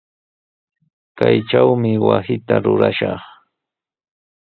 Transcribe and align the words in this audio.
Kaytrawmi 1.17 1.91
wasita 2.07 2.55
rurashaq. 2.63 3.21